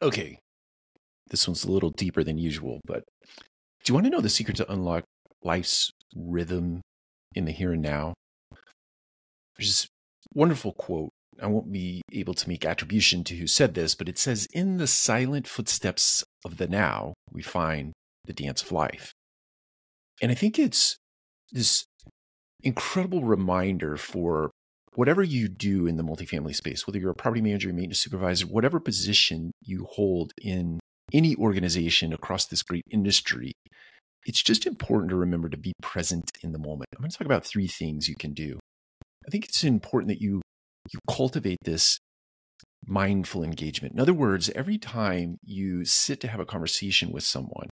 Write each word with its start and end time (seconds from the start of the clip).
Okay, 0.00 0.38
this 1.30 1.46
one's 1.46 1.64
a 1.64 1.72
little 1.72 1.90
deeper 1.90 2.22
than 2.22 2.38
usual, 2.38 2.80
but 2.84 3.04
do 3.84 3.90
you 3.90 3.94
want 3.94 4.06
to 4.06 4.10
know 4.10 4.20
the 4.20 4.28
secret 4.28 4.56
to 4.58 4.72
unlock 4.72 5.04
life's 5.42 5.90
rhythm 6.14 6.82
in 7.34 7.44
the 7.44 7.52
here 7.52 7.72
and 7.72 7.82
now? 7.82 8.14
There's 9.56 9.68
this 9.68 9.88
wonderful 10.34 10.72
quote. 10.72 11.10
I 11.40 11.46
won't 11.46 11.72
be 11.72 12.02
able 12.12 12.34
to 12.34 12.48
make 12.48 12.64
attribution 12.64 13.24
to 13.24 13.36
who 13.36 13.46
said 13.46 13.74
this, 13.74 13.94
but 13.94 14.08
it 14.08 14.18
says, 14.18 14.46
In 14.52 14.78
the 14.78 14.86
silent 14.86 15.46
footsteps 15.46 16.24
of 16.44 16.56
the 16.56 16.66
now, 16.66 17.14
we 17.32 17.42
find 17.42 17.92
the 18.24 18.32
dance 18.32 18.62
of 18.62 18.72
life. 18.72 19.12
And 20.20 20.32
I 20.32 20.34
think 20.34 20.58
it's 20.58 20.96
this 21.52 21.84
incredible 22.62 23.24
reminder 23.24 23.96
for 23.96 24.50
whatever 24.98 25.22
you 25.22 25.46
do 25.46 25.86
in 25.86 25.96
the 25.96 26.02
multifamily 26.02 26.52
space, 26.52 26.84
whether 26.84 26.98
you're 26.98 27.12
a 27.12 27.14
property 27.14 27.40
manager, 27.40 27.68
maintenance 27.68 28.00
supervisor, 28.00 28.44
whatever 28.48 28.80
position 28.80 29.52
you 29.62 29.86
hold 29.88 30.32
in 30.42 30.80
any 31.12 31.36
organization 31.36 32.12
across 32.12 32.46
this 32.46 32.64
great 32.64 32.82
industry, 32.90 33.52
it's 34.26 34.42
just 34.42 34.66
important 34.66 35.08
to 35.08 35.14
remember 35.14 35.48
to 35.48 35.56
be 35.56 35.72
present 35.80 36.32
in 36.42 36.50
the 36.50 36.58
moment. 36.58 36.86
I'm 36.96 37.02
going 37.02 37.12
to 37.12 37.16
talk 37.16 37.26
about 37.26 37.46
three 37.46 37.68
things 37.68 38.08
you 38.08 38.16
can 38.16 38.32
do. 38.32 38.58
I 39.24 39.30
think 39.30 39.44
it's 39.44 39.62
important 39.62 40.08
that 40.08 40.20
you 40.20 40.42
you 40.92 40.98
cultivate 41.08 41.58
this 41.62 42.00
mindful 42.84 43.44
engagement. 43.44 43.94
In 43.94 44.00
other 44.00 44.12
words, 44.12 44.50
every 44.56 44.78
time 44.78 45.36
you 45.44 45.84
sit 45.84 46.18
to 46.22 46.28
have 46.28 46.40
a 46.40 46.44
conversation 46.44 47.12
with 47.12 47.22
someone, 47.22 47.68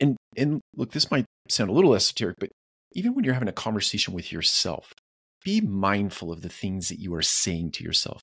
and 0.00 0.16
and 0.34 0.62
look, 0.76 0.92
this 0.92 1.10
might 1.10 1.26
sound 1.50 1.68
a 1.68 1.74
little 1.74 1.94
esoteric, 1.94 2.36
but 2.40 2.48
even 2.94 3.14
when 3.14 3.22
you're 3.22 3.34
having 3.34 3.50
a 3.50 3.52
conversation 3.52 4.14
with 4.14 4.32
yourself, 4.32 4.94
be 5.44 5.60
mindful 5.60 6.32
of 6.32 6.42
the 6.42 6.48
things 6.48 6.88
that 6.88 6.98
you 7.00 7.14
are 7.14 7.22
saying 7.22 7.72
to 7.72 7.84
yourself. 7.84 8.20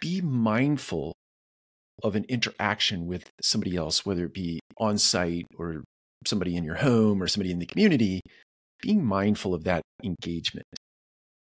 Be 0.00 0.20
mindful 0.20 1.14
of 2.02 2.14
an 2.14 2.24
interaction 2.28 3.06
with 3.06 3.30
somebody 3.42 3.76
else, 3.76 4.04
whether 4.04 4.26
it 4.26 4.34
be 4.34 4.60
on 4.78 4.98
site 4.98 5.46
or 5.58 5.82
somebody 6.26 6.56
in 6.56 6.64
your 6.64 6.76
home 6.76 7.22
or 7.22 7.26
somebody 7.26 7.50
in 7.50 7.58
the 7.58 7.66
community, 7.66 8.20
being 8.82 9.04
mindful 9.04 9.54
of 9.54 9.64
that 9.64 9.82
engagement, 10.04 10.66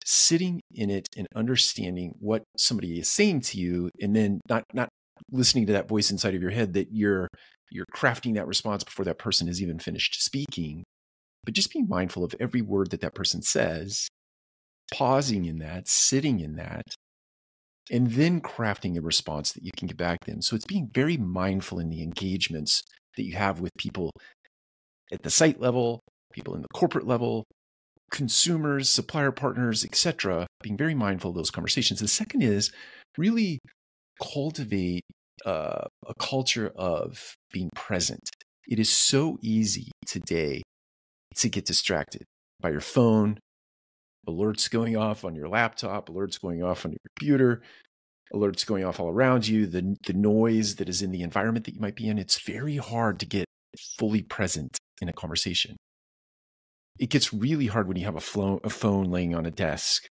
sitting 0.05 0.61
in 0.73 0.91
it 0.91 1.07
and 1.17 1.27
understanding 1.35 2.15
what 2.19 2.43
somebody 2.57 2.99
is 2.99 3.09
saying 3.09 3.41
to 3.41 3.59
you, 3.59 3.91
and 4.01 4.17
then 4.17 4.41
not 4.49 4.65
not 4.73 4.89
listening 5.31 5.67
to 5.67 5.73
that 5.75 5.89
voice 5.89 6.11
inside 6.11 6.35
of 6.35 6.41
your 6.41 6.51
head 6.51 6.73
that 6.73 6.89
you're 6.91 7.29
you're 7.71 7.87
crafting 7.95 8.35
that 8.35 8.47
response 8.47 8.83
before 8.83 9.05
that 9.05 9.19
person 9.19 9.47
has 9.47 9.63
even 9.63 9.79
finished 9.79 10.23
speaking, 10.23 10.83
but 11.45 11.55
just 11.55 11.73
being 11.73 11.87
mindful 11.89 12.25
of 12.25 12.35
every 12.41 12.63
word 12.63 12.91
that 12.91 13.03
that 13.03 13.15
person 13.15 13.43
says 13.43 14.09
pausing 14.93 15.45
in 15.45 15.59
that, 15.59 15.89
sitting 15.89 16.41
in 16.41 16.57
that, 16.57 16.85
and 17.91 18.13
then 18.13 18.41
crafting 18.41 18.97
a 18.97 19.01
response 19.01 19.53
that 19.53 19.65
you 19.65 19.71
can 19.77 19.89
get 19.89 19.97
back 19.97 20.25
then. 20.27 20.43
So 20.43 20.55
it's 20.55 20.67
being 20.67 20.91
very 20.93 21.17
mindful 21.17 21.79
in 21.79 21.91
the 21.91 22.03
engagements 22.03 22.83
that 23.17 23.25
you 23.25 23.35
have 23.35 23.61
with 23.61 23.73
people 23.79 24.13
at 25.13 25.23
the 25.23 25.31
site 25.31 25.61
level, 25.61 26.01
people 26.33 26.55
in 26.55 26.63
the 26.63 26.69
corporate 26.73 27.07
level, 27.07 27.45
consumers, 28.11 28.89
supplier 28.89 29.33
partners, 29.33 29.85
etc. 29.85 30.47
Being 30.63 30.77
very 30.77 30.95
mindful 30.95 31.31
of 31.31 31.37
those 31.37 31.51
conversations. 31.51 32.01
The 32.01 32.09
second 32.09 32.43
is 32.43 32.71
really 33.17 33.59
cultivate 34.23 35.05
uh, 35.45 35.87
a 36.07 36.15
culture 36.19 36.71
of 36.77 37.35
being 37.53 37.71
present. 37.75 38.31
It 38.69 38.79
is 38.79 38.91
so 38.91 39.39
easy 39.43 39.91
today 40.07 40.63
to 41.37 41.49
get 41.49 41.65
distracted 41.65 42.25
by 42.61 42.71
your 42.71 42.81
phone, 42.81 43.39
alerts 44.29 44.71
going 44.71 44.97
off 44.97 45.25
on 45.25 45.35
your 45.35 45.49
laptop, 45.49 46.09
alerts 46.09 46.41
going 46.41 46.63
off 46.63 46.85
on 46.85 46.93
your 46.93 47.01
computer, 47.07 47.63
alerts 48.35 48.67
going 48.67 48.85
off 48.85 49.01
all 49.01 49.09
around 49.09 49.47
you, 49.47 49.67
the, 49.67 49.97
the 50.07 50.13
noise 50.13 50.77
that 50.77 50.89
is 50.89 51.03
in 51.03 51.11
the 51.11 51.23
environment 51.23 51.67
that 51.67 51.75
you 51.75 51.81
might 51.81 51.97
be 51.97 52.09
in. 52.09 52.19
It's 52.19 52.41
very 52.41 52.77
hard 52.77 53.19
to 53.21 53.27
get 53.27 53.47
fully 53.99 54.23
present 54.23 54.79
in 55.01 55.09
a 55.09 55.13
conversation. 55.13 55.77
It 56.99 57.11
gets 57.11 57.33
really 57.33 57.67
hard 57.67 57.89
when 57.89 57.97
you 57.97 58.05
have 58.05 58.17
a, 58.17 58.21
flo- 58.21 58.61
a 58.63 58.71
phone 58.71 59.11
laying 59.11 59.35
on 59.35 59.47
a 59.47 59.51
desk 59.51 60.07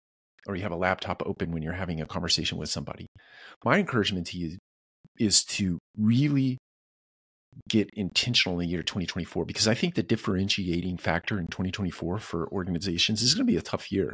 or 0.47 0.55
you 0.55 0.63
have 0.63 0.71
a 0.71 0.77
laptop 0.77 1.21
open 1.25 1.51
when 1.51 1.61
you're 1.61 1.73
having 1.73 2.01
a 2.01 2.05
conversation 2.05 2.57
with 2.57 2.69
somebody. 2.69 3.07
My 3.63 3.77
encouragement 3.77 4.27
to 4.27 4.37
you 4.37 4.57
is 5.19 5.43
to 5.43 5.77
really 5.97 6.57
get 7.67 7.89
intentional 7.93 8.59
in 8.59 8.65
the 8.65 8.71
year 8.71 8.83
2024 8.83 9.45
because 9.45 9.67
I 9.67 9.73
think 9.73 9.95
the 9.95 10.03
differentiating 10.03 10.97
factor 10.97 11.39
in 11.39 11.47
2024 11.47 12.19
for 12.19 12.47
organizations 12.51 13.21
is 13.21 13.33
going 13.33 13.45
to 13.45 13.51
be 13.51 13.57
a 13.57 13.61
tough 13.61 13.91
year 13.91 14.13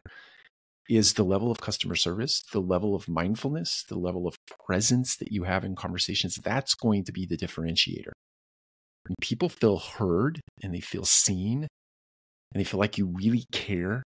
is 0.90 1.14
the 1.14 1.24
level 1.24 1.52
of 1.52 1.62
customer 1.62 1.96
service, 1.96 2.44
the 2.52 2.60
level 2.60 2.96
of 2.96 3.08
mindfulness, 3.08 3.84
the 3.88 3.98
level 3.98 4.28
of 4.28 4.36
presence 4.66 5.16
that 5.18 5.32
you 5.32 5.44
have 5.44 5.64
in 5.64 5.76
conversations. 5.76 6.36
That's 6.36 6.76
going 6.76 7.04
to 7.06 7.12
be 7.12 7.26
the 7.26 7.38
differentiator. 7.38 8.12
When 9.08 9.16
people 9.22 9.50
feel 9.50 9.78
heard 9.78 10.40
and 10.62 10.74
they 10.74 10.80
feel 10.80 11.06
seen 11.06 11.68
and 12.54 12.60
they 12.60 12.64
feel 12.64 12.80
like 12.80 12.98
you 12.98 13.08
really 13.08 13.46
care 13.52 14.04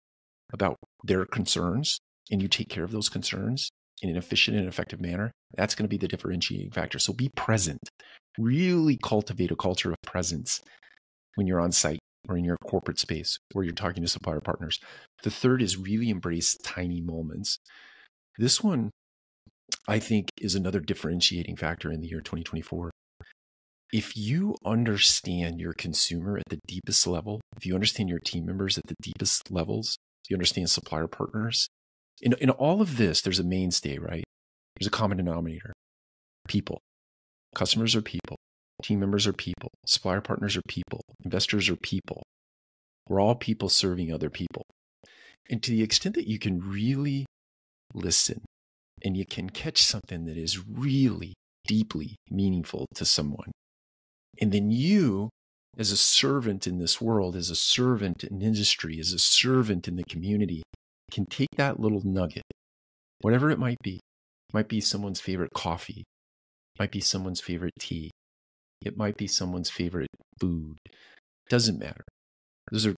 about 0.53 0.77
their 1.03 1.25
concerns 1.25 1.99
and 2.31 2.41
you 2.41 2.47
take 2.47 2.69
care 2.69 2.83
of 2.83 2.91
those 2.91 3.09
concerns 3.09 3.69
in 4.01 4.09
an 4.09 4.17
efficient 4.17 4.57
and 4.57 4.67
effective 4.67 5.01
manner, 5.01 5.31
that's 5.55 5.75
going 5.75 5.85
to 5.85 5.89
be 5.89 5.97
the 5.97 6.07
differentiating 6.07 6.71
factor. 6.71 6.99
So 6.99 7.13
be 7.13 7.29
present 7.35 7.79
really 8.39 8.97
cultivate 8.97 9.51
a 9.51 9.55
culture 9.55 9.91
of 9.91 9.97
presence 10.03 10.61
when 11.35 11.47
you're 11.47 11.61
on 11.61 11.71
site 11.71 11.99
or 12.27 12.37
in 12.37 12.43
your 12.43 12.57
corporate 12.65 12.99
space 12.99 13.37
where 13.53 13.63
you're 13.63 13.73
talking 13.73 14.03
to 14.03 14.09
supplier 14.09 14.41
partners. 14.41 14.79
The 15.23 15.29
third 15.29 15.61
is 15.61 15.77
really 15.77 16.09
embrace 16.09 16.55
tiny 16.63 17.01
moments. 17.01 17.59
This 18.37 18.63
one, 18.63 18.91
I 19.87 19.99
think, 19.99 20.29
is 20.39 20.55
another 20.55 20.79
differentiating 20.79 21.57
factor 21.57 21.91
in 21.91 22.01
the 22.01 22.07
year 22.07 22.19
2024. 22.19 22.91
If 23.91 24.15
you 24.15 24.55
understand 24.63 25.59
your 25.59 25.73
consumer 25.73 26.37
at 26.37 26.43
the 26.49 26.59
deepest 26.67 27.07
level, 27.07 27.41
if 27.57 27.65
you 27.65 27.73
understand 27.73 28.09
your 28.09 28.19
team 28.19 28.45
members 28.45 28.77
at 28.77 28.85
the 28.85 28.95
deepest 29.01 29.49
levels, 29.49 29.97
you 30.29 30.35
understand 30.35 30.69
supplier 30.69 31.07
partners, 31.07 31.67
in, 32.21 32.33
in 32.39 32.49
all 32.51 32.81
of 32.81 32.97
this, 32.97 33.21
there's 33.21 33.39
a 33.39 33.43
mainstay, 33.43 33.97
right? 33.97 34.23
There's 34.77 34.87
a 34.87 34.91
common 34.91 35.17
denominator 35.17 35.73
people. 36.47 36.81
Customers 37.55 37.95
are 37.95 38.01
people, 38.01 38.37
team 38.83 38.99
members 38.99 39.27
are 39.27 39.33
people, 39.33 39.71
supplier 39.85 40.21
partners 40.21 40.55
are 40.55 40.61
people, 40.67 41.01
investors 41.23 41.69
are 41.69 41.75
people. 41.75 42.23
We're 43.07 43.19
all 43.19 43.35
people 43.35 43.69
serving 43.69 44.13
other 44.13 44.29
people. 44.29 44.63
And 45.49 45.63
to 45.63 45.71
the 45.71 45.81
extent 45.81 46.15
that 46.15 46.27
you 46.27 46.37
can 46.37 46.59
really 46.59 47.25
listen 47.93 48.41
and 49.03 49.17
you 49.17 49.25
can 49.25 49.49
catch 49.49 49.81
something 49.81 50.25
that 50.25 50.37
is 50.37 50.63
really 50.67 51.33
deeply 51.67 52.15
meaningful 52.29 52.85
to 52.95 53.05
someone, 53.05 53.51
and 54.39 54.51
then 54.51 54.69
you, 54.69 55.29
as 55.77 55.91
a 55.91 55.97
servant 55.97 56.67
in 56.67 56.77
this 56.77 57.01
world, 57.01 57.35
as 57.35 57.49
a 57.49 57.55
servant 57.55 58.23
in 58.23 58.41
industry, 58.41 58.99
as 58.99 59.11
a 59.11 59.19
servant 59.19 59.87
in 59.87 59.95
the 59.95 60.03
community, 60.03 60.61
can 61.11 61.25
take 61.25 61.49
that 61.57 61.79
little 61.79 62.01
nugget, 62.03 62.43
whatever 63.21 63.49
it 63.49 63.59
might 63.59 63.79
be. 63.81 63.95
It 63.95 64.53
might 64.53 64.67
be 64.67 64.81
someone's 64.81 65.19
favorite 65.19 65.53
coffee 65.53 66.03
might 66.79 66.91
be 66.91 67.01
someone's 67.01 67.41
favorite 67.41 67.73
tea. 67.79 68.11
It 68.81 68.97
might 68.97 69.17
be 69.17 69.27
someone's 69.27 69.69
favorite 69.69 70.09
food. 70.39 70.77
Doesn't 71.49 71.79
matter. 71.79 72.05
Those 72.71 72.87
are 72.87 72.95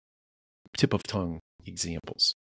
tip 0.77 0.93
of 0.93 1.03
tongue 1.03 1.39
examples. 1.65 2.35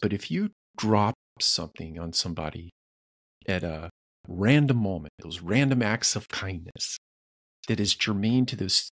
But 0.00 0.12
if 0.12 0.30
you 0.30 0.50
drop 0.76 1.14
something 1.40 1.98
on 1.98 2.12
somebody 2.12 2.70
at 3.46 3.64
a 3.64 3.90
random 4.28 4.76
moment, 4.76 5.12
those 5.18 5.40
random 5.40 5.82
acts 5.82 6.14
of 6.14 6.28
kindness 6.28 6.96
that 7.68 7.80
is 7.80 7.94
germane 7.94 8.46
to 8.46 8.56
those 8.56 8.90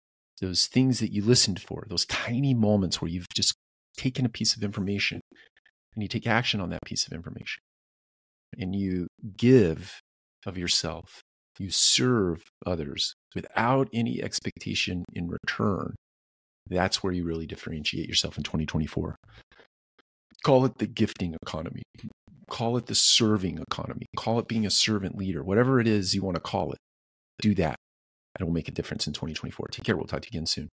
those 0.41 0.65
things 0.65 0.99
that 0.99 1.13
you 1.13 1.23
listened 1.23 1.61
for, 1.61 1.85
those 1.87 2.05
tiny 2.07 2.55
moments 2.55 2.99
where 2.99 3.09
you've 3.09 3.27
just 3.35 3.53
taken 3.95 4.25
a 4.25 4.29
piece 4.29 4.55
of 4.55 4.63
information 4.63 5.21
and 5.93 6.01
you 6.01 6.07
take 6.07 6.25
action 6.25 6.59
on 6.59 6.71
that 6.71 6.83
piece 6.83 7.05
of 7.05 7.13
information 7.13 7.61
and 8.57 8.75
you 8.75 9.07
give 9.37 9.99
of 10.47 10.57
yourself 10.57 11.21
you 11.59 11.69
serve 11.69 12.43
others 12.65 13.13
without 13.35 13.89
any 13.93 14.21
expectation 14.21 15.05
in 15.13 15.27
return, 15.27 15.95
that's 16.69 17.03
where 17.03 17.13
you 17.13 17.23
really 17.25 17.45
differentiate 17.45 18.07
yourself 18.07 18.37
in 18.37 18.43
2024. 18.43 19.15
Call 20.43 20.65
it 20.65 20.77
the 20.77 20.87
gifting 20.87 21.35
economy. 21.45 21.83
Call 22.49 22.77
it 22.77 22.87
the 22.87 22.95
serving 22.95 23.59
economy. 23.59 24.05
Call 24.17 24.39
it 24.39 24.47
being 24.47 24.65
a 24.65 24.71
servant 24.71 25.17
leader. 25.17 25.43
Whatever 25.43 25.79
it 25.79 25.87
is 25.87 26.13
you 26.13 26.21
want 26.21 26.35
to 26.35 26.41
call 26.41 26.71
it, 26.71 26.79
do 27.41 27.55
that. 27.55 27.75
It 28.39 28.43
will 28.43 28.51
make 28.51 28.67
a 28.67 28.71
difference 28.71 29.07
in 29.07 29.13
2024. 29.13 29.67
Take 29.71 29.85
care. 29.85 29.95
We'll 29.95 30.05
talk 30.05 30.21
to 30.21 30.29
you 30.31 30.37
again 30.37 30.45
soon. 30.45 30.69